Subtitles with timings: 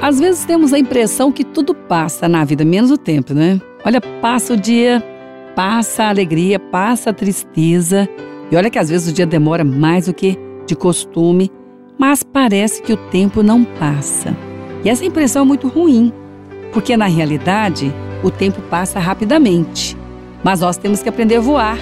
[0.00, 3.60] Às vezes temos a impressão que tudo passa na vida, menos o tempo, né?
[3.84, 5.02] Olha, passa o dia,
[5.54, 8.08] passa a alegria, passa a tristeza.
[8.50, 11.50] E olha que às vezes o dia demora mais do que de costume,
[11.98, 14.36] mas parece que o tempo não passa.
[14.84, 16.12] E essa impressão é muito ruim,
[16.72, 17.92] porque na realidade
[18.22, 19.96] o tempo passa rapidamente.
[20.44, 21.78] Mas nós temos que aprender a voar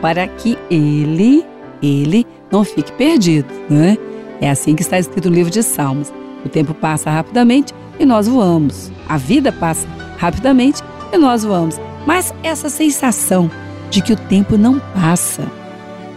[0.00, 1.44] para que ele,
[1.82, 3.96] ele não fique perdido, né?
[4.40, 6.12] É assim que está escrito no livro de Salmos.
[6.44, 8.90] O tempo passa rapidamente e nós voamos.
[9.08, 9.86] A vida passa
[10.18, 11.80] rapidamente e nós voamos.
[12.06, 13.50] Mas essa sensação
[13.90, 15.42] de que o tempo não passa,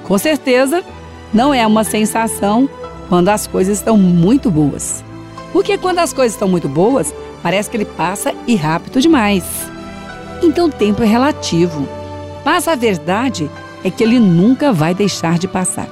[0.04, 0.84] com certeza
[1.34, 2.70] não é uma sensação
[3.10, 5.04] quando as coisas estão muito boas.
[5.52, 9.44] Porque quando as coisas estão muito boas, parece que ele passa e rápido demais.
[10.42, 11.88] Então o tempo é relativo.
[12.44, 13.50] Mas a verdade
[13.84, 15.88] é que ele nunca vai deixar de passar.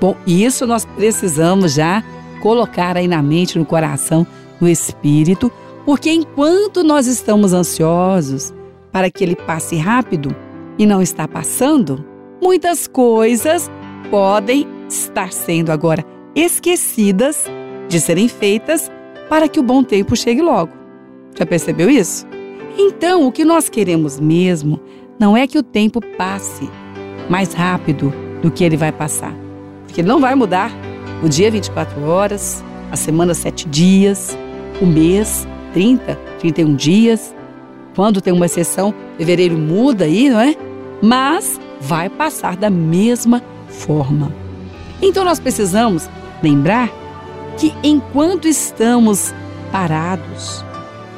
[0.00, 2.02] Bom, isso nós precisamos já
[2.38, 4.26] colocar aí na mente, no coração,
[4.60, 5.50] no espírito,
[5.84, 8.52] porque enquanto nós estamos ansiosos
[8.92, 10.34] para que ele passe rápido
[10.78, 12.04] e não está passando,
[12.42, 13.70] muitas coisas
[14.10, 16.04] podem estar sendo agora
[16.34, 17.44] esquecidas
[17.88, 18.90] de serem feitas
[19.28, 20.72] para que o bom tempo chegue logo.
[21.34, 22.26] Já percebeu isso?
[22.76, 24.80] Então, o que nós queremos mesmo
[25.18, 26.68] não é que o tempo passe
[27.28, 29.34] mais rápido do que ele vai passar,
[29.84, 30.70] porque ele não vai mudar
[31.22, 34.36] o dia 24 horas, a semana 7 dias,
[34.80, 37.34] o mês 30, 31 dias.
[37.94, 40.54] Quando tem uma exceção, fevereiro muda aí, não é?
[41.02, 44.32] Mas vai passar da mesma forma.
[45.02, 46.08] Então nós precisamos
[46.42, 46.88] lembrar
[47.56, 49.34] que enquanto estamos
[49.72, 50.64] parados,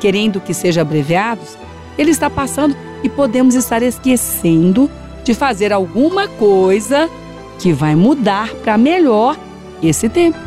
[0.01, 1.59] querendo que seja abreviados,
[1.99, 4.91] ele está passando e podemos estar esquecendo
[5.23, 7.11] de fazer alguma coisa
[7.59, 9.37] que vai mudar para melhor
[9.83, 10.39] esse tempo.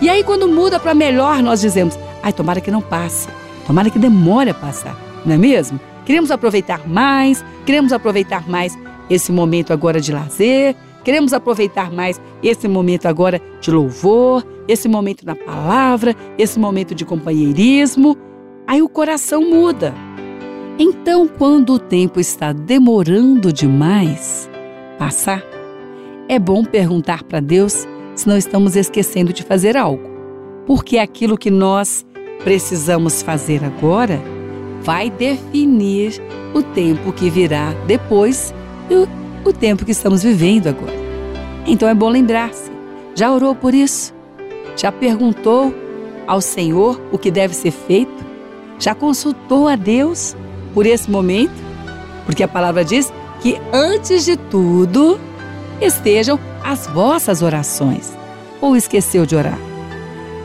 [0.00, 3.28] E aí, quando muda para melhor, nós dizemos: ai, tomara que não passe,
[3.66, 5.80] tomara que demore a passar, não é mesmo?
[6.04, 8.78] Queremos aproveitar mais, queremos aproveitar mais
[9.10, 15.26] esse momento agora de lazer, queremos aproveitar mais esse momento agora de louvor, esse momento
[15.26, 18.16] na palavra, esse momento de companheirismo.
[18.66, 19.94] Aí o coração muda.
[20.78, 24.48] Então, quando o tempo está demorando demais
[24.98, 25.42] passar,
[26.28, 27.86] é bom perguntar para Deus
[28.18, 30.02] se não estamos esquecendo de fazer algo.
[30.66, 32.04] Porque aquilo que nós
[32.42, 34.20] precisamos fazer agora
[34.82, 36.20] vai definir
[36.52, 38.52] o tempo que virá depois
[38.90, 39.08] e o,
[39.48, 40.92] o tempo que estamos vivendo agora.
[41.64, 42.70] Então é bom lembrar-se.
[43.14, 44.12] Já orou por isso?
[44.76, 45.72] Já perguntou
[46.26, 48.26] ao Senhor o que deve ser feito?
[48.80, 50.36] Já consultou a Deus
[50.74, 51.54] por esse momento?
[52.26, 55.20] Porque a palavra diz que antes de tudo
[55.80, 58.16] estejam as vossas orações.
[58.60, 59.58] Ou esqueceu de orar?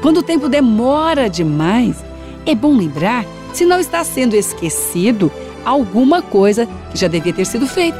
[0.01, 2.03] Quando o tempo demora demais,
[2.45, 5.31] é bom lembrar se não está sendo esquecido
[5.63, 7.97] alguma coisa que já devia ter sido feita.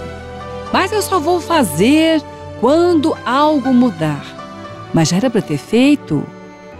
[0.72, 2.22] Mas eu só vou fazer
[2.60, 4.26] quando algo mudar.
[4.94, 6.24] Mas já era para ter feito?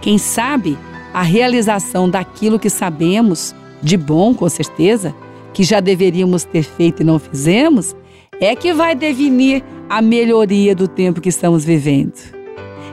[0.00, 0.78] Quem sabe
[1.12, 5.14] a realização daquilo que sabemos, de bom com certeza,
[5.52, 7.94] que já deveríamos ter feito e não fizemos,
[8.40, 12.14] é que vai definir a melhoria do tempo que estamos vivendo.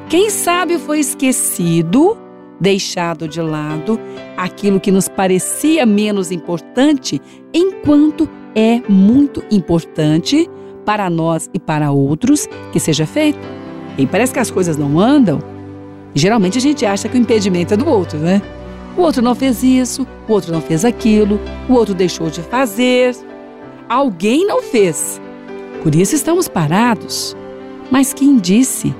[0.10, 2.18] Quem sabe foi esquecido,
[2.60, 4.00] deixado de lado,
[4.36, 7.22] aquilo que nos parecia menos importante,
[7.54, 10.50] enquanto é muito importante
[10.86, 13.40] para nós e para outros que seja feito.
[13.98, 15.40] E parece que as coisas não andam.
[16.14, 18.42] Geralmente a gente acha que o impedimento é do outro, né?
[18.98, 23.16] O outro não fez isso, o outro não fez aquilo, o outro deixou de fazer.
[23.88, 25.22] Alguém não fez.
[25.82, 27.36] Por isso estamos parados.
[27.90, 28.94] Mas quem disse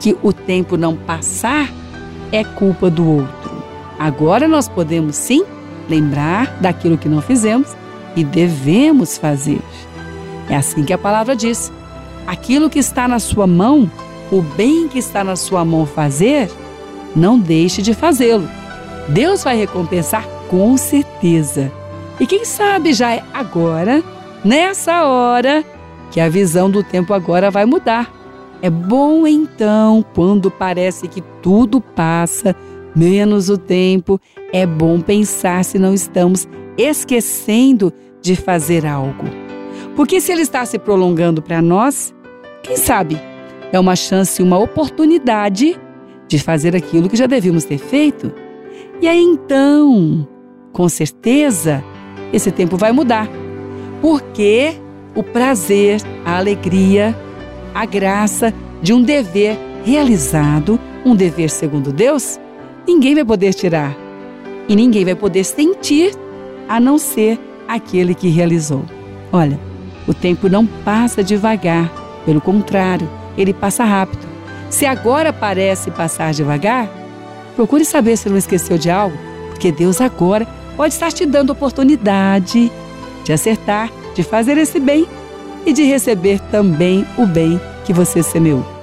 [0.00, 1.70] que o tempo não passar
[2.32, 3.62] é culpa do outro?
[3.98, 5.44] Agora nós podemos sim
[5.88, 7.74] lembrar daquilo que não fizemos
[8.14, 9.60] e devemos fazer.
[10.50, 11.72] É assim que a palavra diz:
[12.26, 13.90] aquilo que está na sua mão,
[14.30, 16.50] o bem que está na sua mão fazer,
[17.14, 18.48] não deixe de fazê-lo.
[19.08, 21.72] Deus vai recompensar com certeza.
[22.18, 24.02] E quem sabe já é agora,
[24.44, 25.64] nessa hora,
[26.10, 28.12] que a visão do tempo agora vai mudar.
[28.62, 32.56] É bom então, quando parece que tudo passa,
[32.94, 34.20] menos o tempo,
[34.52, 36.48] é bom pensar se não estamos
[36.78, 37.92] esquecendo
[38.22, 39.24] de fazer algo.
[39.94, 42.14] Porque se ele está se prolongando para nós,
[42.62, 43.20] quem sabe
[43.72, 45.78] é uma chance, uma oportunidade
[46.28, 48.32] de fazer aquilo que já devíamos ter feito.
[49.00, 50.26] E aí então,
[50.72, 51.84] com certeza,
[52.32, 53.28] esse tempo vai mudar.
[54.00, 54.74] Porque
[55.16, 57.16] o prazer, a alegria,
[57.74, 62.38] a graça de um dever realizado, um dever segundo Deus,
[62.86, 63.96] ninguém vai poder tirar.
[64.68, 66.12] e ninguém vai poder sentir
[66.68, 68.84] a não ser aquele que realizou.
[69.32, 69.60] Olha,
[70.08, 71.88] o tempo não passa devagar,
[72.24, 73.08] pelo contrário,
[73.38, 74.26] ele passa rápido.
[74.68, 76.88] Se agora parece passar devagar,
[77.54, 79.16] procure saber se não esqueceu de algo,
[79.50, 80.46] porque Deus agora
[80.76, 82.70] pode estar te dando oportunidade
[83.24, 85.06] de acertar, de fazer esse bem
[85.66, 88.75] e de receber também o bem que você semeou.